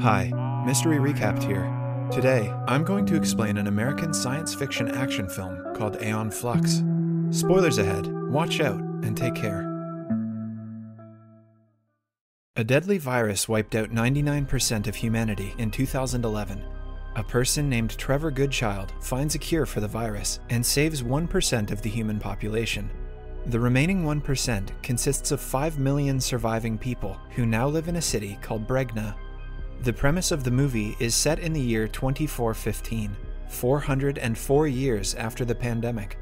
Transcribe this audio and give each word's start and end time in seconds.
Hi, 0.00 0.30
Mystery 0.64 0.98
Recapped 0.98 1.42
here. 1.42 1.68
Today, 2.12 2.54
I'm 2.68 2.84
going 2.84 3.04
to 3.06 3.16
explain 3.16 3.56
an 3.56 3.66
American 3.66 4.14
science 4.14 4.54
fiction 4.54 4.88
action 4.88 5.28
film 5.28 5.74
called 5.74 6.00
Aeon 6.00 6.30
Flux. 6.30 6.84
Spoilers 7.30 7.78
ahead, 7.78 8.06
watch 8.30 8.60
out, 8.60 8.78
and 8.78 9.16
take 9.16 9.34
care. 9.34 9.68
A 12.54 12.62
deadly 12.62 12.98
virus 12.98 13.48
wiped 13.48 13.74
out 13.74 13.90
99% 13.90 14.86
of 14.86 14.94
humanity 14.94 15.56
in 15.58 15.72
2011. 15.72 16.62
A 17.16 17.24
person 17.24 17.68
named 17.68 17.98
Trevor 17.98 18.30
Goodchild 18.30 18.92
finds 19.00 19.34
a 19.34 19.40
cure 19.40 19.66
for 19.66 19.80
the 19.80 19.88
virus 19.88 20.38
and 20.50 20.64
saves 20.64 21.02
1% 21.02 21.72
of 21.72 21.82
the 21.82 21.90
human 21.90 22.20
population. 22.20 22.88
The 23.46 23.58
remaining 23.58 24.04
1% 24.04 24.70
consists 24.84 25.32
of 25.32 25.40
5 25.40 25.80
million 25.80 26.20
surviving 26.20 26.78
people 26.78 27.18
who 27.30 27.44
now 27.44 27.66
live 27.66 27.88
in 27.88 27.96
a 27.96 28.02
city 28.02 28.38
called 28.40 28.68
Bregna. 28.68 29.16
The 29.82 29.92
premise 29.92 30.30
of 30.30 30.44
the 30.44 30.50
movie 30.52 30.96
is 31.00 31.12
set 31.12 31.40
in 31.40 31.52
the 31.52 31.60
year 31.60 31.88
2415, 31.88 33.16
404 33.48 34.68
years 34.68 35.14
after 35.16 35.44
the 35.44 35.56
pandemic. 35.56 36.18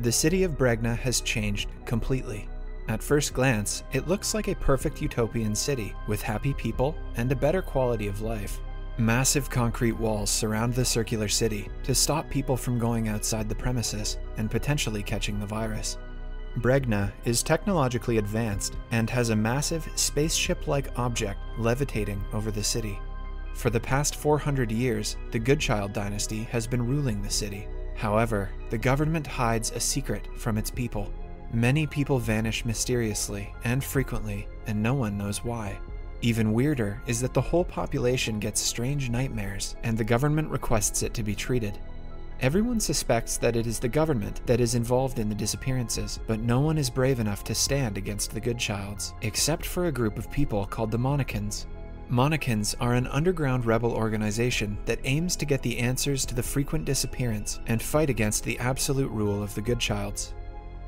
The 0.00 0.10
city 0.10 0.42
of 0.42 0.56
Bregna 0.56 0.96
has 0.96 1.20
changed 1.20 1.68
completely. 1.84 2.48
At 2.88 3.02
first 3.02 3.34
glance, 3.34 3.84
it 3.92 4.08
looks 4.08 4.32
like 4.32 4.48
a 4.48 4.54
perfect 4.54 5.02
utopian 5.02 5.54
city 5.54 5.94
with 6.08 6.22
happy 6.22 6.54
people 6.54 6.96
and 7.16 7.30
a 7.30 7.36
better 7.36 7.60
quality 7.60 8.06
of 8.06 8.22
life. 8.22 8.58
Massive 8.96 9.50
concrete 9.50 9.98
walls 9.98 10.30
surround 10.30 10.72
the 10.72 10.82
circular 10.82 11.28
city 11.28 11.68
to 11.82 11.94
stop 11.94 12.30
people 12.30 12.56
from 12.56 12.78
going 12.78 13.08
outside 13.08 13.50
the 13.50 13.54
premises 13.54 14.16
and 14.38 14.50
potentially 14.50 15.02
catching 15.02 15.38
the 15.38 15.44
virus. 15.44 15.98
Bregna 16.58 17.12
is 17.24 17.42
technologically 17.42 18.18
advanced 18.18 18.76
and 18.92 19.10
has 19.10 19.30
a 19.30 19.36
massive 19.36 19.88
spaceship 19.96 20.68
like 20.68 20.96
object 20.96 21.40
levitating 21.58 22.24
over 22.32 22.52
the 22.52 22.62
city. 22.62 23.00
For 23.54 23.70
the 23.70 23.80
past 23.80 24.14
400 24.16 24.70
years, 24.70 25.16
the 25.32 25.38
Goodchild 25.38 25.92
dynasty 25.92 26.44
has 26.44 26.66
been 26.66 26.86
ruling 26.86 27.22
the 27.22 27.30
city. 27.30 27.66
However, 27.96 28.50
the 28.70 28.78
government 28.78 29.26
hides 29.26 29.72
a 29.72 29.80
secret 29.80 30.28
from 30.36 30.56
its 30.56 30.70
people. 30.70 31.12
Many 31.52 31.86
people 31.86 32.18
vanish 32.18 32.64
mysteriously 32.64 33.52
and 33.64 33.82
frequently, 33.82 34.48
and 34.66 34.80
no 34.80 34.94
one 34.94 35.18
knows 35.18 35.44
why. 35.44 35.78
Even 36.22 36.52
weirder 36.52 37.02
is 37.06 37.20
that 37.20 37.34
the 37.34 37.40
whole 37.40 37.64
population 37.64 38.38
gets 38.38 38.60
strange 38.60 39.10
nightmares, 39.10 39.76
and 39.82 39.98
the 39.98 40.04
government 40.04 40.50
requests 40.50 41.02
it 41.02 41.14
to 41.14 41.22
be 41.22 41.34
treated. 41.34 41.78
Everyone 42.40 42.80
suspects 42.80 43.38
that 43.38 43.56
it 43.56 43.66
is 43.66 43.78
the 43.78 43.88
government 43.88 44.44
that 44.46 44.60
is 44.60 44.74
involved 44.74 45.18
in 45.18 45.28
the 45.28 45.34
disappearances, 45.34 46.18
but 46.26 46.40
no 46.40 46.60
one 46.60 46.76
is 46.76 46.90
brave 46.90 47.20
enough 47.20 47.44
to 47.44 47.54
stand 47.54 47.96
against 47.96 48.32
the 48.32 48.40
Goodchilds, 48.40 49.14
except 49.22 49.64
for 49.64 49.86
a 49.86 49.92
group 49.92 50.18
of 50.18 50.30
people 50.30 50.66
called 50.66 50.90
the 50.90 50.98
Monikins. 50.98 51.66
Monikins 52.10 52.74
are 52.80 52.94
an 52.94 53.06
underground 53.06 53.64
rebel 53.64 53.92
organization 53.92 54.76
that 54.84 54.98
aims 55.04 55.36
to 55.36 55.46
get 55.46 55.62
the 55.62 55.78
answers 55.78 56.26
to 56.26 56.34
the 56.34 56.42
frequent 56.42 56.84
disappearance 56.84 57.60
and 57.66 57.80
fight 57.80 58.10
against 58.10 58.44
the 58.44 58.58
absolute 58.58 59.10
rule 59.10 59.42
of 59.42 59.54
the 59.54 59.62
Goodchilds. 59.62 60.32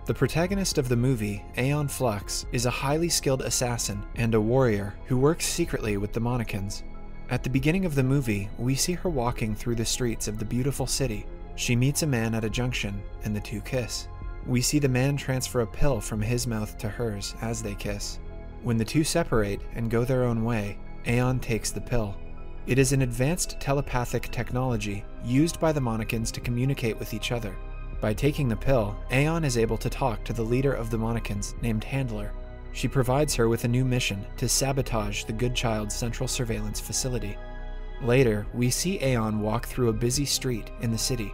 The 0.05 0.15
protagonist 0.15 0.77
of 0.79 0.89
the 0.89 0.97
movie, 0.97 1.43
Aeon 1.57 1.89
Flux, 1.89 2.45
is 2.53 2.67
a 2.67 2.71
highly 2.71 3.09
skilled 3.09 3.43
assassin 3.43 4.05
and 4.17 4.35
a 4.35 4.41
warrior 4.41 4.95
who 5.07 5.17
works 5.17 5.47
secretly 5.47 5.97
with 5.97 6.13
the 6.13 6.21
Monikins. 6.21 6.83
At 7.31 7.43
the 7.43 7.51
beginning 7.51 7.87
of 7.87 7.95
the 7.95 8.05
movie, 8.05 8.51
we 8.59 8.75
see 8.75 8.93
her 8.93 9.09
walking 9.09 9.55
through 9.55 9.77
the 9.77 9.85
streets 9.85 10.29
of 10.29 10.39
the 10.39 10.45
beautiful 10.45 10.87
city 10.87 11.27
she 11.57 11.75
meets 11.75 12.03
a 12.03 12.07
man 12.07 12.35
at 12.35 12.45
a 12.45 12.51
junction, 12.51 13.03
and 13.25 13.35
the 13.35 13.41
two 13.41 13.61
kiss. 13.63 14.09
We 14.47 14.61
see 14.61 14.79
the 14.79 14.89
man 14.89 15.17
transfer 15.17 15.63
a 15.63 15.67
pill 15.67 16.01
from 16.01 16.23
his 16.23 16.47
mouth 16.47 16.79
to 16.79 16.89
hers 16.89 17.35
as 17.41 17.63
they 17.63 17.75
kiss. 17.75 18.21
When 18.63 18.77
the 18.77 18.85
two 18.85 19.03
separate 19.03 19.61
and 19.75 19.91
go 19.91 20.05
their 20.05 20.25
own 20.25 20.45
way, 20.45 20.79
Aeon 21.07 21.41
takes 21.41 21.71
the 21.71 21.81
pill. 21.81 22.15
It 22.67 22.79
is 22.79 22.93
an 22.93 23.03
advanced 23.03 23.59
telepathic 23.61 24.31
technology 24.31 25.05
used 25.25 25.59
by 25.59 25.73
the 25.73 25.81
Monikins 25.81 26.31
to 26.33 26.41
communicate 26.41 26.99
with 26.99 27.15
each 27.15 27.33
other. 27.33 27.57
By 28.01 28.13
taking 28.13 28.49
the 28.49 28.57
pill, 28.57 28.97
Aeon 29.11 29.45
is 29.45 29.57
able 29.57 29.79
to 29.79 29.89
talk 29.89 30.25
to 30.25 30.33
the 30.33 30.43
leader 30.43 30.73
of 30.73 30.91
the 30.91 30.99
Monikins, 30.99 31.61
named 31.63 31.85
Handler. 31.85 32.33
She 32.73 32.89
provides 32.89 33.35
her 33.37 33.49
with 33.49 33.65
a 33.65 33.69
new 33.69 33.85
mission 33.85 34.27
to 34.37 34.49
sabotage 34.49 35.25
the 35.25 35.33
Goodchild's 35.33 35.95
central 35.95 36.29
surveillance 36.29 36.79
facility. 36.79 37.39
Later, 38.03 38.47
we 38.53 38.69
see 38.69 39.03
Aeon 39.03 39.41
walk 39.41 39.67
through 39.67 39.89
a 39.89 39.95
busy 39.95 40.27
street 40.27 40.71
in 40.83 40.91
the 40.91 40.99
city. 40.99 41.33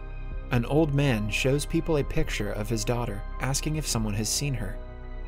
An 0.53 0.65
old 0.65 0.93
man 0.93 1.31
shows 1.31 1.65
people 1.65 1.97
a 1.97 2.03
picture 2.03 2.51
of 2.51 2.69
his 2.69 2.85
daughter, 2.85 3.23
asking 3.41 3.77
if 3.77 3.87
someone 3.87 4.13
has 4.13 4.29
seen 4.29 4.53
her. 4.53 4.77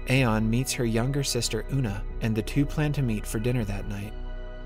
Aeon 0.08 0.48
meets 0.48 0.72
her 0.74 0.86
younger 0.86 1.24
sister 1.24 1.66
Una, 1.74 2.04
and 2.22 2.36
the 2.36 2.44
two 2.44 2.64
plan 2.64 2.94
to 2.94 3.02
meet 3.02 3.26
for 3.26 3.40
dinner 3.40 3.66
that 3.66 3.88
night. 3.88 4.14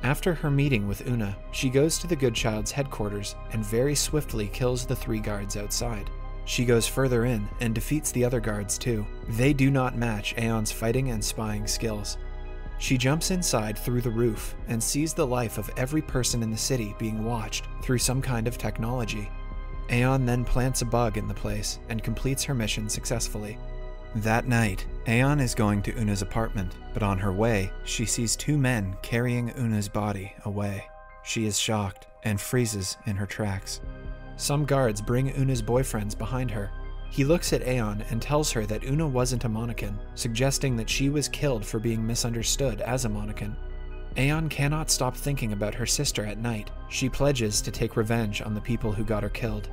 After 0.03 0.33
her 0.33 0.51
meeting 0.51 0.85
with 0.85 1.07
Una, 1.07 1.37
she 1.53 1.69
goes 1.69 1.97
to 1.99 2.07
the 2.07 2.15
Goodchild's 2.17 2.73
headquarters 2.73 3.37
and 3.53 3.63
very 3.63 3.95
swiftly 3.95 4.49
kills 4.49 4.85
the 4.85 4.97
three 4.97 5.21
guards 5.21 5.55
outside. 5.55 6.09
She 6.43 6.65
goes 6.65 6.85
further 6.85 7.23
in 7.23 7.47
and 7.61 7.73
defeats 7.73 8.11
the 8.11 8.25
other 8.25 8.41
guards 8.41 8.77
too. 8.77 9.05
They 9.29 9.53
do 9.53 9.71
not 9.71 9.95
match 9.95 10.35
Aeon's 10.37 10.73
fighting 10.73 11.11
and 11.11 11.23
spying 11.23 11.67
skills. 11.67 12.17
She 12.79 12.97
jumps 12.97 13.31
inside 13.31 13.77
through 13.77 14.01
the 14.01 14.09
roof 14.09 14.55
and 14.67 14.83
sees 14.83 15.13
the 15.13 15.25
life 15.25 15.57
of 15.57 15.71
every 15.77 16.01
person 16.01 16.43
in 16.43 16.51
the 16.51 16.57
city 16.57 16.93
being 16.99 17.23
watched 17.23 17.63
through 17.81 17.99
some 17.99 18.21
kind 18.21 18.45
of 18.45 18.57
technology. 18.57 19.31
Aeon 19.91 20.25
then 20.25 20.45
plants 20.45 20.81
a 20.81 20.85
bug 20.85 21.17
in 21.17 21.27
the 21.27 21.33
place 21.33 21.79
and 21.89 22.03
completes 22.03 22.43
her 22.43 22.53
mission 22.53 22.89
successfully. 22.89 23.57
That 24.15 24.47
night, 24.47 24.85
Aeon 25.07 25.39
is 25.39 25.55
going 25.55 25.81
to 25.83 25.95
Una's 25.99 26.21
apartment, 26.21 26.75
but 26.93 27.03
on 27.03 27.17
her 27.19 27.31
way, 27.31 27.71
she 27.85 28.05
sees 28.05 28.35
two 28.35 28.57
men 28.57 28.95
carrying 29.01 29.51
Una's 29.51 29.87
body 29.87 30.33
away. 30.45 30.85
She 31.23 31.45
is 31.45 31.59
shocked 31.59 32.07
and 32.23 32.39
freezes 32.39 32.97
in 33.05 33.15
her 33.15 33.25
tracks. 33.25 33.81
Some 34.35 34.65
guards 34.65 35.01
bring 35.01 35.35
Una's 35.35 35.61
boyfriends 35.61 36.17
behind 36.17 36.49
her. 36.51 36.71
He 37.11 37.23
looks 37.23 37.53
at 37.53 37.67
Aeon 37.67 38.03
and 38.09 38.21
tells 38.21 38.51
her 38.51 38.65
that 38.67 38.83
Una 38.83 39.07
wasn't 39.07 39.45
a 39.45 39.49
Monikin, 39.49 39.97
suggesting 40.15 40.75
that 40.77 40.89
she 40.89 41.09
was 41.09 41.27
killed 41.27 41.65
for 41.65 41.79
being 41.79 42.05
misunderstood 42.05 42.81
as 42.81 43.05
a 43.05 43.09
Monikin. 43.09 43.55
Aeon 44.17 44.49
cannot 44.49 44.89
stop 44.89 45.15
thinking 45.15 45.53
about 45.53 45.75
her 45.75 45.85
sister 45.85 46.25
at 46.25 46.39
night. 46.39 46.71
She 46.89 47.09
pledges 47.09 47.61
to 47.61 47.71
take 47.71 47.95
revenge 47.95 48.41
on 48.41 48.53
the 48.53 48.61
people 48.61 48.91
who 48.91 49.03
got 49.03 49.23
her 49.23 49.29
killed. 49.29 49.69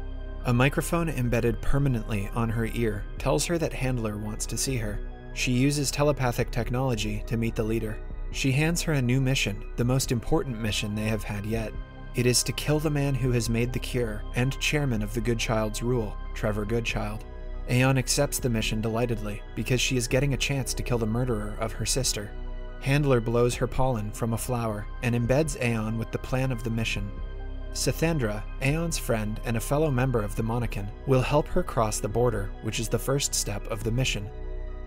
A 0.46 0.54
microphone 0.54 1.08
embedded 1.08 1.60
permanently 1.60 2.30
on 2.32 2.48
her 2.48 2.66
ear 2.66 3.02
tells 3.18 3.44
her 3.46 3.58
that 3.58 3.72
Handler 3.72 4.16
wants 4.16 4.46
to 4.46 4.56
see 4.56 4.76
her. 4.76 5.00
She 5.34 5.50
uses 5.50 5.90
telepathic 5.90 6.52
technology 6.52 7.24
to 7.26 7.36
meet 7.36 7.56
the 7.56 7.64
leader. 7.64 7.98
She 8.30 8.52
hands 8.52 8.80
her 8.82 8.92
a 8.92 9.02
new 9.02 9.20
mission, 9.20 9.64
the 9.74 9.84
most 9.84 10.12
important 10.12 10.60
mission 10.60 10.94
they 10.94 11.06
have 11.06 11.24
had 11.24 11.44
yet. 11.44 11.72
It 12.14 12.26
is 12.26 12.44
to 12.44 12.52
kill 12.52 12.78
the 12.78 12.88
man 12.88 13.12
who 13.12 13.32
has 13.32 13.50
made 13.50 13.72
the 13.72 13.80
cure 13.80 14.22
and 14.36 14.56
chairman 14.60 15.02
of 15.02 15.12
the 15.12 15.20
Goodchild's 15.20 15.82
rule, 15.82 16.16
Trevor 16.32 16.64
Goodchild. 16.64 17.24
Aeon 17.68 17.98
accepts 17.98 18.38
the 18.38 18.48
mission 18.48 18.80
delightedly 18.80 19.42
because 19.56 19.80
she 19.80 19.96
is 19.96 20.06
getting 20.06 20.32
a 20.32 20.38
chance 20.38 20.72
to 20.74 20.82
kill 20.84 20.98
the 20.98 21.06
murderer 21.06 21.56
of 21.58 21.72
her 21.72 21.84
sister. 21.84 22.30
Handler 22.80 23.20
blows 23.20 23.56
her 23.56 23.66
pollen 23.66 24.12
from 24.12 24.32
a 24.32 24.38
flower 24.38 24.86
and 25.02 25.12
embeds 25.12 25.60
Aeon 25.60 25.98
with 25.98 26.12
the 26.12 26.18
plan 26.18 26.52
of 26.52 26.62
the 26.62 26.70
mission. 26.70 27.10
Sithandra, 27.72 28.42
Aeon's 28.62 28.98
friend 28.98 29.40
and 29.44 29.56
a 29.56 29.60
fellow 29.60 29.90
member 29.90 30.22
of 30.22 30.34
the 30.34 30.42
Monikin, 30.42 30.88
will 31.06 31.20
help 31.20 31.46
her 31.48 31.62
cross 31.62 32.00
the 32.00 32.08
border, 32.08 32.50
which 32.62 32.80
is 32.80 32.88
the 32.88 32.98
first 32.98 33.34
step 33.34 33.66
of 33.68 33.84
the 33.84 33.90
mission. 33.90 34.28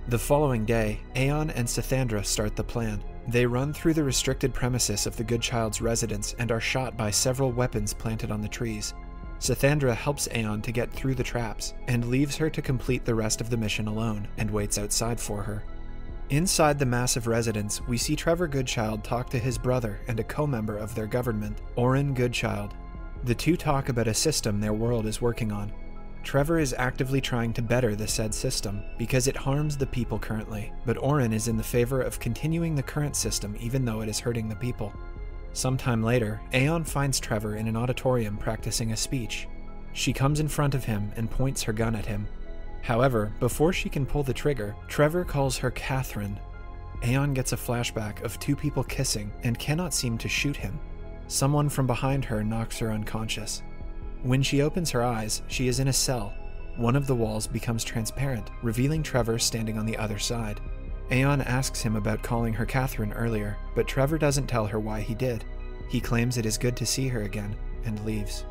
The 0.08 0.18
following 0.18 0.66
day, 0.66 1.00
Aeon 1.16 1.52
and 1.52 1.68
Sithandra 1.68 2.26
start 2.26 2.56
the 2.56 2.64
plan. 2.64 3.04
They 3.28 3.46
run 3.46 3.74
through 3.74 3.94
the 3.94 4.04
restricted 4.04 4.54
premises 4.54 5.06
of 5.06 5.16
the 5.16 5.24
Goodchild's 5.24 5.82
residence 5.82 6.34
and 6.40 6.52
are 6.52 6.60
shot 6.60 6.98
by 6.98 7.12
several 7.12 7.52
weapons 7.52 7.94
planted 7.94 8.32
on 8.32 8.42
the 8.42 8.48
trees. 8.48 8.96
Sithandra 9.40 9.94
helps 9.94 10.28
Aeon 10.34 10.62
to 10.64 10.72
get 10.72 10.92
through 10.92 11.16
the 11.16 11.24
traps 11.24 11.74
and 11.88 12.10
leaves 12.10 12.36
her 12.38 12.50
to 12.50 12.62
complete 12.62 13.06
the 13.06 13.16
rest 13.16 13.40
of 13.40 13.50
the 13.50 13.58
mission 13.58 13.88
alone 13.88 14.28
and 14.38 14.50
waits 14.50 14.78
outside 14.78 15.20
for 15.20 15.44
her. 15.44 15.64
Inside 16.30 16.78
the 16.78 16.86
massive 16.86 17.26
residence, 17.26 17.82
we 17.88 17.98
see 17.98 18.16
Trevor 18.16 18.48
Goodchild 18.48 19.04
talk 19.04 19.32
to 19.32 19.40
his 19.40 19.58
brother 19.58 20.00
and 20.08 20.20
a 20.20 20.24
co 20.24 20.46
member 20.46 20.78
of 20.78 20.94
their 20.94 21.08
government, 21.08 21.60
Orin 21.76 22.14
Goodchild. 22.14 22.76
The 23.24 23.34
two 23.34 23.58
talk 23.58 23.90
about 23.90 24.08
a 24.08 24.14
system 24.14 24.60
their 24.60 24.74
world 24.74 25.08
is 25.08 25.24
working 25.24 25.52
on. 25.52 25.74
Trevor 26.22 26.60
is 26.60 26.76
actively 26.78 27.20
trying 27.20 27.52
to 27.54 27.64
better 27.64 27.96
the 27.96 28.08
said 28.08 28.36
system 28.36 28.84
because 29.00 29.26
it 29.26 29.36
harms 29.36 29.76
the 29.76 29.88
people 29.88 30.20
currently, 30.20 30.72
but 30.86 31.02
Orin 31.02 31.34
is 31.34 31.48
in 31.48 31.58
the 31.58 31.64
favor 31.64 32.00
of 32.00 32.20
continuing 32.20 32.76
the 32.76 32.84
current 32.84 33.16
system 33.16 33.56
even 33.60 33.84
though 33.84 34.02
it 34.02 34.10
is 34.10 34.20
hurting 34.20 34.48
the 34.48 34.56
people. 34.56 34.94
Sometime 35.54 36.04
later, 36.04 36.40
Aeon 36.54 36.84
finds 36.84 37.20
Trevor 37.20 37.56
in 37.56 37.68
an 37.68 37.76
auditorium 37.76 38.38
practicing 38.38 38.92
a 38.92 38.98
speech. 38.98 39.48
She 39.94 40.14
comes 40.14 40.40
in 40.40 40.48
front 40.48 40.76
of 40.76 40.86
him 40.86 41.12
and 41.16 41.32
points 41.32 41.64
her 41.64 41.74
gun 41.74 41.96
at 41.96 42.06
him. 42.06 42.28
However, 42.82 43.32
before 43.40 43.74
she 43.74 43.90
can 43.90 44.06
pull 44.06 44.24
the 44.24 44.34
trigger, 44.34 44.76
Trevor 44.88 45.24
calls 45.24 45.58
her 45.58 45.72
Catherine. 45.72 46.40
Aeon 47.04 47.34
gets 47.34 47.54
a 47.54 47.58
flashback 47.58 48.24
of 48.24 48.40
two 48.40 48.56
people 48.56 48.84
kissing 48.84 49.32
and 49.44 49.60
cannot 49.60 49.94
seem 49.94 50.18
to 50.18 50.28
shoot 50.28 50.56
him. 50.56 50.80
Someone 51.28 51.70
from 51.70 51.88
behind 51.88 52.26
her 52.26 52.44
knocks 52.44 52.80
her 52.80 52.92
unconscious. 52.92 53.62
When 54.24 54.42
she 54.42 54.62
opens 54.62 54.92
her 54.92 55.04
eyes, 55.04 55.44
she 55.48 55.68
is 55.68 55.80
in 55.80 55.88
a 55.88 55.94
cell. 55.94 56.34
One 56.76 56.96
of 56.96 57.08
the 57.08 57.16
walls 57.16 57.48
becomes 57.48 57.84
transparent, 57.84 58.50
revealing 58.64 59.04
Trevor 59.04 59.40
standing 59.40 59.78
on 59.78 59.86
the 59.86 59.98
other 59.98 60.20
side. 60.20 60.60
Aeon 61.12 61.42
asks 61.42 61.82
him 61.82 61.96
about 61.96 62.22
calling 62.22 62.54
her 62.54 62.66
Catherine 62.66 63.14
earlier, 63.14 63.58
but 63.76 63.88
Trevor 63.88 64.18
doesn't 64.18 64.48
tell 64.48 64.66
her 64.66 64.80
why 64.80 65.02
he 65.02 65.16
did. 65.16 65.46
He 65.90 66.00
claims 66.00 66.38
it 66.38 66.46
is 66.46 66.58
good 66.58 66.76
to 66.78 66.86
see 66.86 67.08
her 67.08 67.24
again 67.24 67.56
and 67.86 68.04
leaves. 68.06 68.46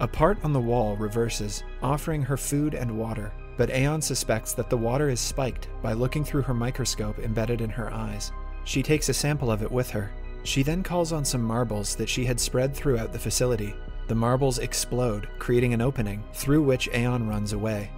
A 0.00 0.08
part 0.08 0.38
on 0.42 0.52
the 0.52 0.60
wall 0.60 0.96
reverses, 0.96 1.62
offering 1.82 2.22
her 2.22 2.36
food 2.36 2.74
and 2.74 2.98
water, 2.98 3.32
but 3.62 3.70
Aeon 3.70 4.02
suspects 4.02 4.54
that 4.54 4.68
the 4.68 4.76
water 4.76 5.08
is 5.08 5.20
spiked 5.20 5.68
by 5.82 5.92
looking 5.92 6.24
through 6.24 6.42
her 6.42 6.52
microscope 6.52 7.20
embedded 7.20 7.60
in 7.60 7.70
her 7.70 7.94
eyes. 7.94 8.32
She 8.64 8.82
takes 8.82 9.08
a 9.08 9.14
sample 9.14 9.52
of 9.52 9.62
it 9.62 9.70
with 9.70 9.88
her. 9.90 10.10
She 10.42 10.64
then 10.64 10.82
calls 10.82 11.12
on 11.12 11.24
some 11.24 11.44
marbles 11.44 11.94
that 11.94 12.08
she 12.08 12.24
had 12.24 12.40
spread 12.40 12.74
throughout 12.74 13.12
the 13.12 13.20
facility. 13.20 13.72
The 14.08 14.16
marbles 14.16 14.58
explode, 14.58 15.28
creating 15.38 15.74
an 15.74 15.80
opening 15.80 16.24
through 16.32 16.64
which 16.64 16.88
Aeon 16.92 17.28
runs 17.28 17.52
away. 17.52 17.92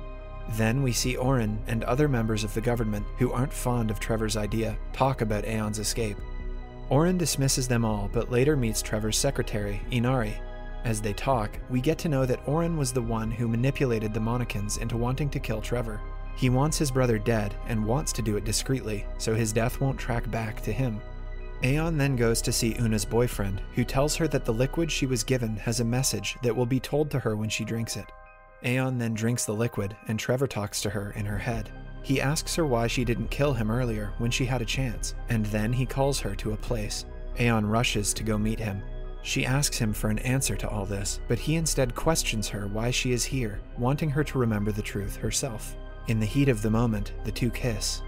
Then 0.51 0.83
we 0.83 0.93
see 0.93 1.17
Orin 1.17 1.59
and 1.67 1.83
other 1.85 2.09
members 2.09 2.45
of 2.45 2.53
the 2.53 2.61
government 2.61 3.07
who 3.17 3.33
aren't 3.33 3.51
fond 3.51 3.91
of 3.91 3.99
Trevor's 3.99 4.37
idea 4.37 4.77
talk 4.93 5.23
about 5.23 5.47
Aeon's 5.47 5.79
escape. 5.79 6.19
Orin 6.91 7.17
dismisses 7.17 7.69
them 7.69 7.87
all, 7.87 8.11
but 8.13 8.31
later 8.31 8.55
meets 8.55 8.83
Trevor's 8.83 9.17
secretary, 9.17 9.81
Inari. 9.91 10.35
As 10.85 11.01
they 11.01 11.15
talk, 11.15 11.59
we 11.71 11.81
get 11.81 11.97
to 11.99 12.09
know 12.09 12.27
that 12.27 12.47
Orin 12.47 12.77
was 12.77 12.93
the 12.93 13.03
one 13.03 13.31
who 13.31 13.49
manipulated 13.49 14.13
the 14.13 14.21
Monikins 14.21 14.79
into 14.81 14.99
wanting 14.99 15.31
to 15.31 15.41
kill 15.41 15.63
Trevor. 15.63 16.01
He 16.37 16.51
wants 16.51 16.77
his 16.77 16.91
brother 16.91 17.19
dead 17.19 17.55
and 17.67 17.85
wants 17.85 18.13
to 18.13 18.23
do 18.23 18.37
it 18.37 18.45
discreetly, 18.45 19.07
so 19.17 19.35
his 19.35 19.53
death 19.53 19.81
won't 19.81 19.99
track 19.99 20.31
back 20.31 20.61
to 20.63 20.73
him. 20.73 21.01
Aeon 21.63 21.97
then 21.97 22.17
goes 22.17 22.43
to 22.43 22.53
see 22.53 22.77
Una's 22.79 23.07
boyfriend, 23.07 23.63
who 23.75 23.85
tells 23.85 24.15
her 24.17 24.29
that 24.29 24.45
the 24.45 24.53
liquid 24.53 24.93
she 24.93 25.07
was 25.07 25.25
given 25.25 25.57
has 25.57 25.81
a 25.81 25.85
message 25.85 26.37
that 26.43 26.55
will 26.55 26.67
be 26.67 26.81
told 26.81 27.11
to 27.11 27.19
her 27.19 27.35
when 27.37 27.49
she 27.49 27.65
drinks 27.65 27.97
it. 27.97 28.07
Aeon 28.65 28.99
then 28.99 29.15
drinks 29.15 29.47
the 29.47 29.55
liquid, 29.55 29.97
and 30.09 30.19
Trevor 30.19 30.47
talks 30.47 30.83
to 30.83 30.91
her 30.91 31.13
in 31.13 31.25
her 31.25 31.39
head. 31.39 31.71
He 32.03 32.21
asks 32.21 32.55
her 32.57 32.67
why 32.67 32.87
she 32.87 33.05
didn't 33.05 33.31
kill 33.31 33.55
him 33.55 33.71
earlier 33.71 34.13
when 34.19 34.31
she 34.31 34.45
had 34.45 34.61
a 34.61 34.67
chance, 34.67 35.15
and 35.31 35.47
then 35.47 35.73
he 35.73 35.87
calls 35.87 36.21
her 36.21 36.35
to 36.35 36.53
a 36.53 36.57
place. 36.57 37.07
Aeon 37.41 37.65
rushes 37.65 38.13
to 38.15 38.23
go 38.23 38.37
meet 38.37 38.59
him. 38.59 38.83
She 39.25 39.47
asks 39.47 39.79
him 39.79 39.95
for 39.95 40.11
an 40.11 40.19
answer 40.19 40.55
to 40.55 40.69
all 40.69 40.85
this, 40.85 41.19
but 41.29 41.39
he 41.39 41.57
instead 41.57 41.95
questions 41.95 42.47
her 42.51 42.67
why 42.67 42.91
she 42.91 43.13
is 43.13 43.25
here, 43.25 43.59
wanting 43.79 44.11
her 44.11 44.23
to 44.23 44.39
remember 44.39 44.71
the 44.71 44.83
truth 44.83 45.17
herself. 45.17 45.77
In 46.09 46.21
the 46.21 46.27
heat 46.27 46.51
of 46.51 46.61
the 46.61 46.71
moment, 46.71 47.15
the 47.25 47.33
two 47.33 47.51
kiss. 47.51 48.03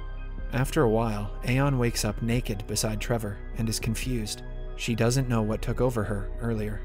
After 0.53 0.83
a 0.83 0.91
while, 0.91 1.31
Aeon 1.49 1.79
wakes 1.79 2.05
up 2.05 2.21
naked 2.21 2.67
beside 2.67 3.01
Trevor 3.01 3.39
and 3.57 3.67
is 3.67 3.81
confused. 3.81 4.43
She 4.77 4.95
doesn't 4.95 5.29
know 5.29 5.41
what 5.41 5.63
took 5.63 5.81
over 5.81 6.05
her 6.05 6.29
earlier. 6.43 6.83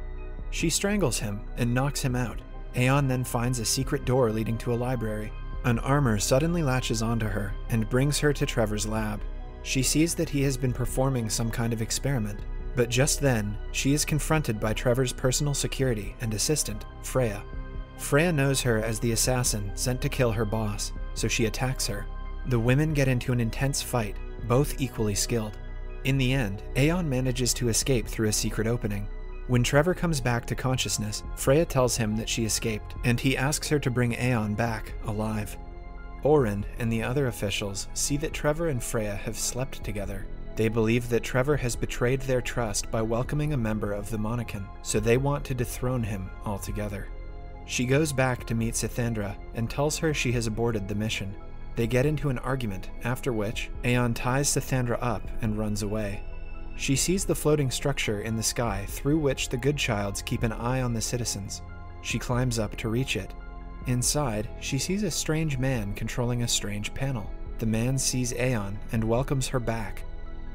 She 0.49 0.69
strangles 0.69 1.19
him 1.19 1.41
and 1.57 1.73
knocks 1.73 2.01
him 2.01 2.15
out. 2.15 2.39
Aeon 2.77 3.09
then 3.09 3.25
finds 3.25 3.59
a 3.59 3.65
secret 3.65 4.05
door 4.05 4.31
leading 4.31 4.57
to 4.59 4.73
a 4.73 4.75
library. 4.75 5.33
An 5.65 5.77
armor 5.79 6.17
suddenly 6.19 6.63
latches 6.63 7.01
onto 7.01 7.27
her 7.27 7.53
and 7.69 7.89
brings 7.89 8.17
her 8.19 8.31
to 8.31 8.45
Trevor's 8.45 8.87
lab. 8.87 9.19
She 9.63 9.83
sees 9.83 10.15
that 10.15 10.29
he 10.29 10.41
has 10.43 10.55
been 10.55 10.71
performing 10.71 11.29
some 11.29 11.51
kind 11.51 11.73
of 11.73 11.81
experiment, 11.81 12.39
but 12.75 12.89
just 12.89 13.19
then, 13.19 13.57
she 13.71 13.93
is 13.93 14.05
confronted 14.05 14.59
by 14.59 14.73
Trevor's 14.73 15.13
personal 15.13 15.53
security 15.53 16.15
and 16.21 16.33
assistant, 16.33 16.85
Freya. 17.01 17.43
Freya 17.97 18.31
knows 18.31 18.61
her 18.61 18.83
as 18.83 18.99
the 18.99 19.11
assassin 19.11 19.71
sent 19.75 20.01
to 20.01 20.09
kill 20.09 20.31
her 20.31 20.45
boss, 20.45 20.91
so 21.13 21.27
she 21.27 21.45
attacks 21.45 21.85
her. 21.87 22.05
The 22.47 22.59
women 22.59 22.93
get 22.93 23.07
into 23.07 23.31
an 23.31 23.39
intense 23.39 23.81
fight, 23.81 24.15
both 24.47 24.81
equally 24.81 25.15
skilled. 25.15 25.57
In 26.03 26.17
the 26.17 26.33
end, 26.33 26.63
Aeon 26.75 27.07
manages 27.07 27.53
to 27.55 27.69
escape 27.69 28.07
through 28.07 28.29
a 28.29 28.33
secret 28.33 28.65
opening. 28.65 29.07
When 29.47 29.63
Trevor 29.63 29.93
comes 29.93 30.21
back 30.21 30.45
to 30.47 30.55
consciousness, 30.55 31.23
Freya 31.35 31.65
tells 31.65 31.97
him 31.97 32.15
that 32.15 32.29
she 32.29 32.45
escaped, 32.45 32.95
and 33.03 33.19
he 33.19 33.37
asks 33.37 33.67
her 33.69 33.79
to 33.79 33.91
bring 33.91 34.13
Aeon 34.13 34.55
back, 34.55 34.93
alive. 35.05 35.57
Orin 36.23 36.65
and 36.79 36.91
the 36.91 37.03
other 37.03 37.27
officials 37.27 37.87
see 37.93 38.17
that 38.17 38.33
Trevor 38.33 38.69
and 38.69 38.81
Freya 38.81 39.15
have 39.15 39.37
slept 39.37 39.83
together. 39.83 40.25
They 40.55 40.67
believe 40.67 41.09
that 41.09 41.23
Trevor 41.23 41.57
has 41.57 41.75
betrayed 41.75 42.21
their 42.21 42.41
trust 42.41 42.91
by 42.91 43.01
welcoming 43.01 43.53
a 43.53 43.57
member 43.57 43.93
of 43.93 44.09
the 44.09 44.17
Monikin, 44.17 44.65
so 44.81 44.99
they 44.99 45.17
want 45.17 45.45
to 45.45 45.53
dethrone 45.53 46.03
him 46.03 46.29
altogether. 46.45 47.07
She 47.65 47.85
goes 47.85 48.11
back 48.11 48.45
to 48.47 48.55
meet 48.55 48.75
Sithandra 48.75 49.35
and 49.55 49.69
tells 49.69 49.97
her 49.97 50.13
she 50.13 50.31
has 50.33 50.47
aborted 50.47 50.87
the 50.87 50.95
mission. 50.95 51.33
They 51.75 51.87
get 51.87 52.05
into 52.05 52.29
an 52.29 52.39
argument, 52.39 52.89
after 53.03 53.31
which, 53.31 53.69
Aeon 53.85 54.13
ties 54.13 54.49
Sithandra 54.49 54.97
up 55.01 55.21
and 55.41 55.57
runs 55.57 55.83
away. 55.83 56.21
She 56.75 56.95
sees 56.95 57.25
the 57.25 57.35
floating 57.35 57.71
structure 57.71 58.21
in 58.21 58.35
the 58.35 58.43
sky 58.43 58.85
through 58.89 59.19
which 59.19 59.49
the 59.49 59.57
Goodchilds 59.57 60.25
keep 60.25 60.43
an 60.43 60.51
eye 60.51 60.81
on 60.81 60.93
the 60.93 61.01
citizens. 61.01 61.61
She 62.01 62.19
climbs 62.19 62.59
up 62.59 62.75
to 62.77 62.89
reach 62.89 63.15
it. 63.15 63.33
Inside, 63.87 64.49
she 64.59 64.77
sees 64.77 65.03
a 65.03 65.11
strange 65.11 65.57
man 65.57 65.93
controlling 65.93 66.43
a 66.43 66.47
strange 66.47 66.93
panel. 66.93 67.29
The 67.59 67.65
man 67.65 67.97
sees 67.97 68.33
Aeon 68.33 68.77
and 68.91 69.03
welcomes 69.03 69.47
her 69.47 69.59
back. 69.59 70.03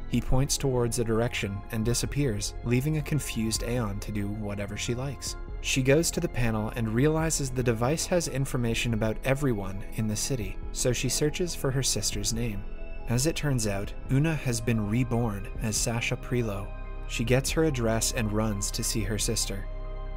He 0.09 0.21
points 0.21 0.57
towards 0.57 0.99
a 0.99 1.05
direction 1.05 1.59
and 1.73 1.85
disappears, 1.85 2.55
leaving 2.65 2.99
a 2.99 3.03
confused 3.03 3.63
Aeon 3.65 3.99
to 4.01 4.13
do 4.13 4.29
whatever 4.29 4.77
she 4.77 4.95
likes. 4.95 5.37
She 5.63 5.83
goes 5.83 6.11
to 6.13 6.21
the 6.21 6.29
panel 6.29 6.73
and 6.77 6.89
realizes 6.89 7.51
the 7.51 7.63
device 7.63 8.07
has 8.07 8.29
information 8.29 8.95
about 8.95 9.17
everyone 9.25 9.83
in 9.95 10.07
the 10.07 10.15
city, 10.15 10.57
so 10.73 10.93
she 10.93 11.09
searches 11.09 11.55
for 11.55 11.71
her 11.71 11.83
sister's 11.83 12.33
name. 12.33 12.63
As 13.09 13.27
it 13.27 13.37
turns 13.37 13.67
out, 13.67 13.93
Una 14.13 14.35
has 14.35 14.61
been 14.61 14.89
reborn 14.89 15.49
as 15.63 15.77
Sasha 15.77 16.17
Prelo. 16.17 16.69
She 17.09 17.25
gets 17.25 17.51
her 17.51 17.65
address 17.65 18.13
and 18.13 18.33
runs 18.33 18.71
to 18.73 18.85
see 18.85 19.03
her 19.03 19.19
sister. 19.19 19.67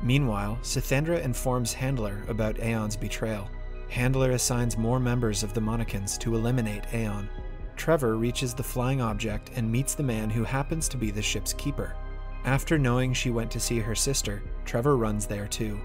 Meanwhile, 0.02 0.60
Sithandra 0.62 1.22
informs 1.22 1.74
Handler 1.74 2.24
about 2.28 2.60
Aeon's 2.60 2.96
betrayal. 2.96 3.50
Handler 3.90 4.32
assigns 4.32 4.78
more 4.78 5.00
members 5.00 5.44
of 5.44 5.54
the 5.54 5.62
Monikins 5.62 6.18
to 6.20 6.36
eliminate 6.36 6.86
Aeon. 6.94 7.30
Trevor 7.80 8.18
reaches 8.18 8.54
the 8.54 8.62
flying 8.62 9.00
object 9.00 9.52
and 9.56 9.72
meets 9.72 9.96
the 9.96 10.04
man 10.04 10.30
who 10.30 10.44
happens 10.44 10.90
to 10.90 10.98
be 10.98 11.12
the 11.12 11.22
ship's 11.22 11.54
keeper. 11.54 11.96
After 12.44 12.78
knowing 12.78 13.14
she 13.14 13.30
went 13.30 13.50
to 13.52 13.60
see 13.62 13.80
her 13.80 13.96
sister, 13.96 14.44
Trevor 14.66 14.98
runs 14.98 15.26
there 15.26 15.48
too. 15.48 15.80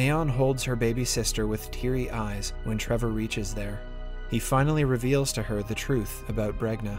Aeon 0.00 0.26
holds 0.26 0.64
her 0.64 0.74
baby 0.74 1.04
sister 1.04 1.46
with 1.46 1.70
teary 1.70 2.10
eyes 2.10 2.54
when 2.64 2.78
Trevor 2.78 3.10
reaches 3.10 3.52
there. 3.52 3.82
He 4.30 4.38
finally 4.38 4.84
reveals 4.84 5.30
to 5.34 5.42
her 5.42 5.62
the 5.62 5.74
truth 5.74 6.26
about 6.30 6.58
Bregna. 6.58 6.98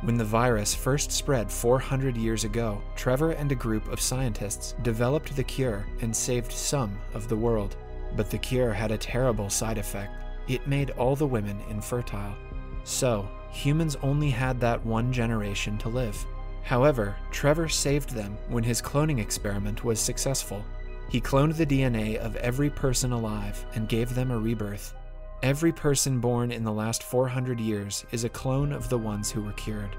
When 0.00 0.18
the 0.18 0.24
virus 0.24 0.74
first 0.74 1.12
spread 1.12 1.48
400 1.48 2.16
years 2.16 2.42
ago, 2.42 2.82
Trevor 2.96 3.30
and 3.30 3.52
a 3.52 3.54
group 3.54 3.86
of 3.92 4.00
scientists 4.00 4.74
developed 4.82 5.36
the 5.36 5.44
cure 5.44 5.86
and 6.00 6.14
saved 6.14 6.50
some 6.50 6.98
of 7.14 7.28
the 7.28 7.36
world. 7.36 7.76
But 8.16 8.28
the 8.28 8.38
cure 8.38 8.72
had 8.72 8.90
a 8.90 8.98
terrible 8.98 9.48
side 9.48 9.78
effect. 9.78 10.10
It 10.48 10.66
made 10.66 10.90
all 10.90 11.14
the 11.14 11.26
women 11.26 11.60
infertile. 11.70 12.34
So, 12.82 13.28
humans 13.50 13.96
only 14.02 14.30
had 14.30 14.60
that 14.60 14.84
one 14.84 15.12
generation 15.12 15.78
to 15.78 15.88
live. 15.88 16.24
However, 16.62 17.16
Trevor 17.30 17.68
saved 17.68 18.10
them 18.10 18.36
when 18.48 18.62
his 18.62 18.82
cloning 18.82 19.20
experiment 19.20 19.84
was 19.84 19.98
successful. 19.98 20.64
He 21.08 21.20
cloned 21.20 21.56
the 21.56 21.66
DNA 21.66 22.16
of 22.16 22.36
every 22.36 22.68
person 22.68 23.12
alive 23.12 23.64
and 23.74 23.88
gave 23.88 24.14
them 24.14 24.30
a 24.30 24.38
rebirth. 24.38 24.94
Every 25.42 25.72
person 25.72 26.20
born 26.20 26.50
in 26.50 26.64
the 26.64 26.72
last 26.72 27.02
400 27.02 27.58
years 27.60 28.04
is 28.12 28.24
a 28.24 28.28
clone 28.28 28.72
of 28.72 28.88
the 28.88 28.98
ones 28.98 29.30
who 29.30 29.42
were 29.42 29.52
cured. 29.52 29.96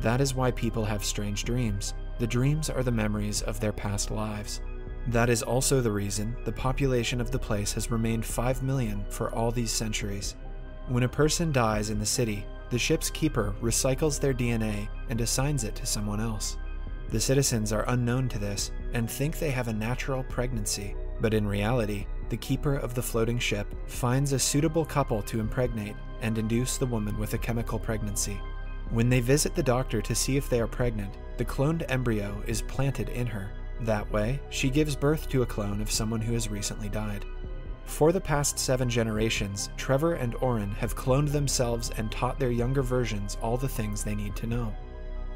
That 0.00 0.20
is 0.20 0.34
why 0.34 0.50
people 0.50 0.84
have 0.84 1.04
strange 1.04 1.44
dreams. 1.44 1.94
The 2.18 2.26
dreams 2.26 2.70
are 2.70 2.82
the 2.82 2.90
memories 2.90 3.42
of 3.42 3.60
their 3.60 3.72
past 3.72 4.10
lives. 4.10 4.60
That 5.06 5.30
is 5.30 5.42
also 5.42 5.80
the 5.80 5.92
reason 5.92 6.36
the 6.44 6.52
population 6.52 7.20
of 7.20 7.30
the 7.30 7.38
place 7.38 7.72
has 7.74 7.90
remained 7.90 8.24
5 8.24 8.62
million 8.62 9.04
for 9.10 9.32
all 9.34 9.50
these 9.50 9.70
centuries. 9.70 10.34
When 10.88 11.04
a 11.04 11.08
person 11.08 11.52
dies 11.52 11.90
in 11.90 11.98
the 11.98 12.06
city, 12.06 12.44
the 12.70 12.78
ship's 12.78 13.10
keeper 13.10 13.54
recycles 13.60 14.18
their 14.18 14.32
DNA 14.32 14.88
and 15.08 15.20
assigns 15.20 15.64
it 15.64 15.74
to 15.74 15.86
someone 15.86 16.20
else. 16.20 16.56
The 17.10 17.20
citizens 17.20 17.72
are 17.72 17.84
unknown 17.88 18.28
to 18.28 18.38
this 18.38 18.70
and 18.94 19.10
think 19.10 19.38
they 19.38 19.50
have 19.50 19.68
a 19.68 19.72
natural 19.72 20.22
pregnancy, 20.24 20.94
but 21.20 21.34
in 21.34 21.46
reality, 21.46 22.06
the 22.28 22.36
keeper 22.36 22.76
of 22.76 22.94
the 22.94 23.02
floating 23.02 23.38
ship 23.38 23.66
finds 23.86 24.32
a 24.32 24.38
suitable 24.38 24.84
couple 24.84 25.20
to 25.22 25.40
impregnate 25.40 25.96
and 26.22 26.38
induce 26.38 26.78
the 26.78 26.86
woman 26.86 27.18
with 27.18 27.34
a 27.34 27.38
chemical 27.38 27.78
pregnancy. 27.78 28.40
When 28.90 29.08
they 29.08 29.20
visit 29.20 29.54
the 29.56 29.62
doctor 29.62 30.00
to 30.00 30.14
see 30.14 30.36
if 30.36 30.48
they 30.48 30.60
are 30.60 30.68
pregnant, 30.68 31.16
the 31.36 31.44
cloned 31.44 31.84
embryo 31.88 32.42
is 32.46 32.62
planted 32.62 33.08
in 33.08 33.26
her. 33.26 33.50
That 33.80 34.10
way, 34.12 34.40
she 34.50 34.70
gives 34.70 34.94
birth 34.94 35.28
to 35.30 35.42
a 35.42 35.46
clone 35.46 35.80
of 35.80 35.90
someone 35.90 36.20
who 36.20 36.34
has 36.34 36.48
recently 36.50 36.88
died. 36.88 37.24
For 37.90 38.12
the 38.12 38.20
past 38.20 38.58
seven 38.58 38.88
generations, 38.88 39.68
Trevor 39.76 40.14
and 40.14 40.34
Orin 40.36 40.70
have 40.76 40.96
cloned 40.96 41.32
themselves 41.32 41.90
and 41.98 42.10
taught 42.10 42.38
their 42.38 42.50
younger 42.50 42.80
versions 42.82 43.36
all 43.42 43.58
the 43.58 43.68
things 43.68 44.02
they 44.02 44.14
need 44.14 44.34
to 44.36 44.46
know. 44.46 44.72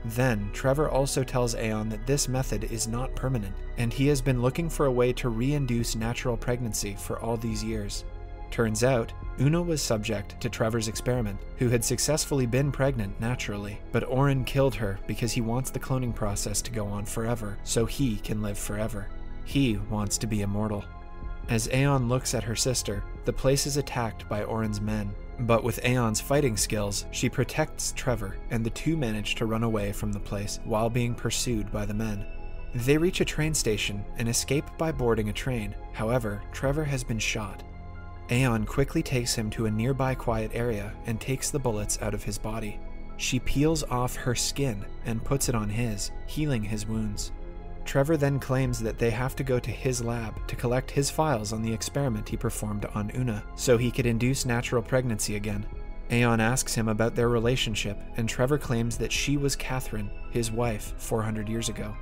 Then, 0.06 0.49
Trevor 0.54 0.88
also 0.88 1.25
tells 1.25 1.56
Aeon 1.56 1.90
that 1.90 2.06
this 2.06 2.26
method 2.26 2.64
is 2.64 2.88
not 2.88 3.14
permanent, 3.14 3.54
and 3.76 3.92
he 3.92 4.06
has 4.06 4.23
been 4.23 4.40
looking 4.40 4.70
for 4.70 4.87
a 4.87 4.92
way 4.92 5.12
to 5.12 5.28
re-induce 5.28 5.94
natural 5.94 6.38
pregnancy 6.38 6.96
for 6.99 7.18
all 7.18 7.37
these 7.37 7.62
years. 7.62 8.04
Turns 8.50 8.82
out, 8.82 9.12
Una 9.40 9.61
was 9.61 9.82
subject 9.82 10.40
to 10.40 10.49
Trevor's 10.49 10.88
experiment, 10.88 11.40
who 11.58 11.68
had 11.68 11.84
successfully 11.84 12.46
been 12.46 12.73
pregnant 12.73 13.20
naturally, 13.20 13.78
but 13.92 14.08
Orin 14.08 14.44
killed 14.44 14.76
her 14.76 14.99
because 15.06 15.32
he 15.32 15.42
wants 15.42 15.70
the 15.70 15.80
cloning 15.80 16.14
process 16.14 16.62
to 16.62 16.70
go 16.70 16.87
on 16.87 17.04
forever, 17.04 17.58
so 17.64 17.84
he 17.84 18.16
can 18.16 18.40
live 18.40 18.56
forever. 18.56 19.08
He 19.44 19.76
wants 19.90 20.16
to 20.18 20.26
be 20.26 20.42
immortal. 20.42 20.84
As 21.48 21.68
Aeon 21.68 22.08
looks 22.08 22.34
at 22.34 22.44
her 22.44 22.56
sister, 22.56 23.04
the 23.24 23.32
place 23.32 23.66
is 23.66 23.76
attacked 23.76 24.28
by 24.28 24.44
Orin's 24.44 24.80
men. 24.80 25.14
But 25.40 25.64
with 25.64 25.84
Aeon's 25.84 26.20
fighting 26.20 26.56
skills, 26.56 27.06
she 27.10 27.28
protects 27.28 27.92
Trevor, 27.96 28.36
and 28.50 28.64
the 28.64 28.70
two 28.70 28.96
manage 28.96 29.34
to 29.36 29.46
run 29.46 29.62
away 29.62 29.92
from 29.92 30.12
the 30.12 30.20
place 30.20 30.60
while 30.64 30.88
being 30.88 31.14
pursued 31.14 31.70
by 31.72 31.84
the 31.84 31.94
men. 31.94 32.24
They 32.74 32.96
reach 32.96 33.20
a 33.20 33.24
train 33.24 33.52
station 33.54 34.04
and 34.16 34.28
escape 34.28 34.64
by 34.78 34.90
boarding 34.90 35.28
a 35.28 35.32
train. 35.32 35.74
However, 35.92 36.42
Trevor 36.52 36.84
has 36.84 37.04
been 37.04 37.18
shot. 37.18 37.62
Aeon 38.30 38.64
quickly 38.64 39.02
takes 39.02 39.34
him 39.34 39.50
to 39.50 39.66
a 39.66 39.70
nearby 39.70 40.14
quiet 40.14 40.50
area 40.54 40.92
and 41.06 41.20
takes 41.20 41.50
the 41.50 41.58
bullets 41.58 41.98
out 42.00 42.14
of 42.14 42.24
his 42.24 42.38
body. 42.38 42.80
She 43.16 43.38
peels 43.38 43.84
off 43.84 44.16
her 44.16 44.34
skin 44.34 44.84
and 45.04 45.22
puts 45.22 45.48
it 45.48 45.54
on 45.54 45.68
his, 45.68 46.10
healing 46.26 46.62
his 46.62 46.86
wounds. 46.86 47.32
Trevor 47.85 48.17
then 48.17 48.41
claims 48.41 48.81
that 48.81 48.99
they 48.99 49.11
have 49.11 49.37
to 49.37 49.45
go 49.45 49.59
to 49.59 49.71
his 49.71 50.03
lab 50.03 50.47
to 50.49 50.57
collect 50.57 50.91
his 50.91 51.11
files 51.11 51.53
on 51.53 51.62
the 51.62 51.73
experiment 51.73 52.29
he 52.29 52.37
performed 52.37 52.87
on 52.95 53.11
Una 53.14 53.45
so 53.57 53.76
he 53.76 53.91
could 53.91 54.07
induce 54.07 54.47
natural 54.47 54.83
pregnancy 54.83 55.37
again. 55.37 55.67
Aeon 56.11 56.41
asks 56.41 56.75
him 56.75 56.88
about 56.88 57.14
their 57.14 57.29
relationship, 57.29 57.99
and 58.17 58.29
Trevor 58.29 58.59
claims 58.59 58.97
that 58.99 59.12
she 59.12 59.37
was 59.37 59.57
Catherine, 59.57 60.11
his 60.31 60.50
wife, 60.50 60.95
400 60.99 61.49
years 61.49 61.69
ago. 61.69 61.95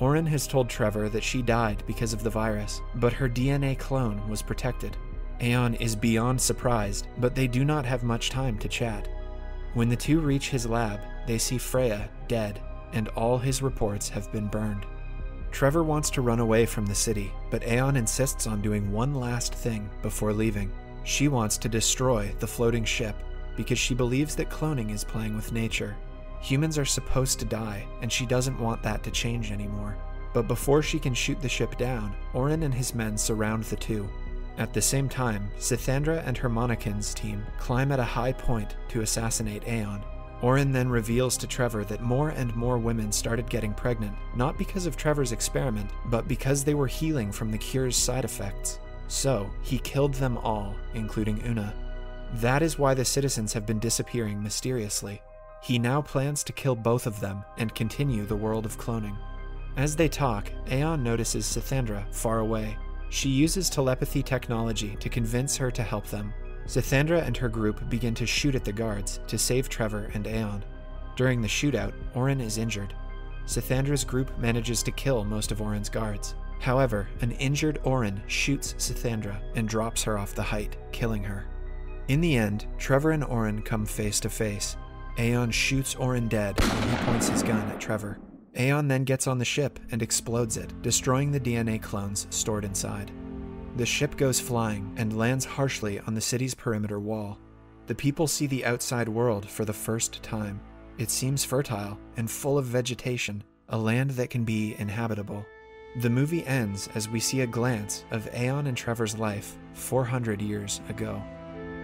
Orin 0.00 0.26
has 0.26 0.46
told 0.46 0.68
Trevor 0.68 1.08
that 1.10 1.22
she 1.22 1.42
died 1.42 1.82
because 1.86 2.12
of 2.12 2.22
the 2.22 2.30
virus, 2.30 2.80
but 2.96 3.12
her 3.12 3.28
DNA 3.28 3.78
clone 3.78 4.28
was 4.28 4.42
protected. 4.42 4.96
Aeon 5.40 5.74
is 5.74 5.94
beyond 5.94 6.40
surprised, 6.40 7.06
but 7.18 7.34
they 7.34 7.46
do 7.46 7.64
not 7.64 7.84
have 7.84 8.02
much 8.02 8.30
time 8.30 8.58
to 8.58 8.68
chat. 8.68 9.08
When 9.74 9.88
the 9.88 9.96
two 9.96 10.20
reach 10.20 10.48
his 10.50 10.66
lab, 10.66 11.00
they 11.26 11.38
see 11.38 11.58
Freya 11.58 12.08
dead, 12.28 12.60
and 12.92 13.08
all 13.08 13.38
his 13.38 13.62
reports 13.62 14.08
have 14.08 14.30
been 14.32 14.48
burned. 14.48 14.86
Trevor 15.54 15.84
wants 15.84 16.10
to 16.10 16.20
run 16.20 16.40
away 16.40 16.66
from 16.66 16.84
the 16.84 16.96
city, 16.96 17.32
but 17.48 17.64
Aeon 17.64 17.94
insists 17.94 18.48
on 18.48 18.60
doing 18.60 18.90
one 18.90 19.14
last 19.14 19.54
thing 19.54 19.88
before 20.02 20.32
leaving. 20.32 20.72
She 21.04 21.28
wants 21.28 21.56
to 21.58 21.68
destroy 21.68 22.34
the 22.40 22.46
floating 22.46 22.84
ship 22.84 23.14
because 23.56 23.78
she 23.78 23.94
believes 23.94 24.34
that 24.34 24.50
cloning 24.50 24.92
is 24.92 25.04
playing 25.04 25.36
with 25.36 25.52
nature. 25.52 25.96
Humans 26.40 26.76
are 26.76 26.84
supposed 26.84 27.38
to 27.38 27.44
die, 27.44 27.86
and 28.02 28.10
she 28.10 28.26
doesn't 28.26 28.58
want 28.58 28.82
that 28.82 29.04
to 29.04 29.12
change 29.12 29.52
anymore. 29.52 29.96
But 30.32 30.48
before 30.48 30.82
she 30.82 30.98
can 30.98 31.14
shoot 31.14 31.40
the 31.40 31.48
ship 31.48 31.78
down, 31.78 32.16
Orin 32.32 32.64
and 32.64 32.74
his 32.74 32.92
men 32.92 33.16
surround 33.16 33.62
the 33.62 33.76
two. 33.76 34.08
At 34.58 34.74
the 34.74 34.82
same 34.82 35.08
time, 35.08 35.48
Sithandra 35.60 36.26
and 36.26 36.36
her 36.36 36.50
Monikins 36.50 37.14
team 37.14 37.46
climb 37.60 37.92
at 37.92 38.00
a 38.00 38.04
high 38.04 38.32
point 38.32 38.74
to 38.88 39.02
assassinate 39.02 39.68
Aeon, 39.68 40.02
Orin 40.44 40.72
then 40.72 40.90
reveals 40.90 41.38
to 41.38 41.46
Trevor 41.46 41.84
that 41.84 42.02
more 42.02 42.28
and 42.28 42.54
more 42.54 42.76
women 42.76 43.10
started 43.10 43.48
getting 43.48 43.72
pregnant, 43.72 44.14
not 44.36 44.58
because 44.58 44.84
of 44.84 44.94
Trevor's 44.94 45.32
experiment, 45.32 45.90
but 46.10 46.28
because 46.28 46.62
they 46.62 46.74
were 46.74 46.86
healing 46.86 47.32
from 47.32 47.50
the 47.50 47.56
cure's 47.56 47.96
side 47.96 48.26
effects. 48.26 48.78
So, 49.08 49.48
he 49.62 49.78
killed 49.78 50.12
them 50.12 50.36
all, 50.36 50.76
including 50.92 51.42
Una. 51.46 51.72
That 52.34 52.60
is 52.60 52.78
why 52.78 52.92
the 52.92 53.06
citizens 53.06 53.54
have 53.54 53.64
been 53.64 53.78
disappearing 53.78 54.42
mysteriously. 54.42 55.22
He 55.62 55.78
now 55.78 56.02
plans 56.02 56.44
to 56.44 56.52
kill 56.52 56.76
both 56.76 57.06
of 57.06 57.20
them 57.20 57.42
and 57.56 57.74
continue 57.74 58.26
the 58.26 58.36
world 58.36 58.66
of 58.66 58.76
cloning. 58.76 59.16
As 59.78 59.96
they 59.96 60.10
talk, 60.10 60.50
Aeon 60.70 61.02
notices 61.02 61.46
Sithandra 61.46 62.04
far 62.12 62.40
away. 62.40 62.76
She 63.08 63.30
uses 63.30 63.70
telepathy 63.70 64.22
technology 64.22 64.94
to 65.00 65.08
convince 65.08 65.56
her 65.56 65.70
to 65.70 65.82
help 65.82 66.06
them, 66.08 66.34
Sithandra 66.66 67.22
and 67.22 67.36
her 67.36 67.48
group 67.48 67.88
begin 67.88 68.14
to 68.14 68.26
shoot 68.26 68.54
at 68.54 68.64
the 68.64 68.72
guards 68.72 69.20
to 69.26 69.38
save 69.38 69.68
Trevor 69.68 70.10
and 70.14 70.26
Aeon. 70.26 70.64
During 71.16 71.40
the 71.40 71.48
shootout, 71.48 71.92
Orin 72.14 72.40
is 72.40 72.58
injured. 72.58 72.94
Sithandra's 73.46 74.04
group 74.04 74.36
manages 74.38 74.82
to 74.82 74.90
kill 74.92 75.24
most 75.24 75.52
of 75.52 75.60
Orin's 75.60 75.88
guards. 75.88 76.34
However, 76.60 77.08
an 77.20 77.32
injured 77.32 77.78
Orin 77.84 78.22
shoots 78.26 78.74
Sithandra 78.78 79.40
and 79.54 79.68
drops 79.68 80.02
her 80.04 80.18
off 80.18 80.34
the 80.34 80.42
height, 80.42 80.76
killing 80.92 81.22
her. 81.22 81.46
In 82.08 82.20
the 82.20 82.36
end, 82.36 82.66
Trevor 82.78 83.10
and 83.10 83.24
Orin 83.24 83.62
come 83.62 83.84
face 83.86 84.18
to 84.20 84.30
face. 84.30 84.76
Aeon 85.18 85.50
shoots 85.50 85.94
Orin 85.94 86.28
dead 86.28 86.58
when 86.60 86.88
he 86.88 87.04
points 87.04 87.28
his 87.28 87.42
gun 87.42 87.68
at 87.70 87.80
Trevor. 87.80 88.18
Aeon 88.58 88.88
then 88.88 89.04
gets 89.04 89.26
on 89.26 89.38
the 89.38 89.44
ship 89.44 89.78
and 89.90 90.02
explodes 90.02 90.56
it, 90.56 90.82
destroying 90.82 91.30
the 91.30 91.40
DNA 91.40 91.80
clones 91.80 92.26
stored 92.30 92.64
inside. 92.64 93.10
The 93.76 93.86
ship 93.86 94.16
goes 94.16 94.38
flying 94.38 94.94
and 94.96 95.18
lands 95.18 95.44
harshly 95.44 95.98
on 96.00 96.14
the 96.14 96.20
city's 96.20 96.54
perimeter 96.54 97.00
wall. 97.00 97.38
The 97.86 97.94
people 97.94 98.26
see 98.26 98.46
the 98.46 98.64
outside 98.64 99.08
world 99.08 99.48
for 99.48 99.64
the 99.64 99.72
first 99.72 100.22
time. 100.22 100.60
It 100.96 101.10
seems 101.10 101.44
fertile 101.44 101.98
and 102.16 102.30
full 102.30 102.56
of 102.56 102.66
vegetation, 102.66 103.42
a 103.68 103.76
land 103.76 104.10
that 104.12 104.30
can 104.30 104.44
be 104.44 104.76
inhabitable. 104.78 105.44
The 106.00 106.10
movie 106.10 106.46
ends 106.46 106.88
as 106.94 107.08
we 107.08 107.20
see 107.20 107.42
a 107.42 107.46
glance 107.46 108.04
of 108.10 108.28
Aeon 108.34 108.66
and 108.66 108.76
Trevor's 108.76 109.18
life 109.18 109.56
400 109.74 110.40
years 110.40 110.80
ago. 110.88 111.22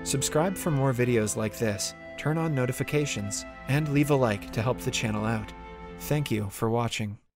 Subscribe 0.03 0.57
for 0.57 0.71
more 0.71 0.93
videos 0.93 1.37
like 1.37 1.59
this, 1.59 1.95
turn 2.17 2.39
on 2.39 2.55
notifications, 2.55 3.45
and 3.69 3.93
leave 3.93 4.11
a 4.11 4.15
like 4.15 4.53
to 4.53 4.63
help 4.63 4.79
the 4.79 4.91
channel 4.91 5.25
out. 5.25 5.53
Thank 6.01 6.31
you 6.31 6.49
for 6.51 6.71
watching. 6.71 7.21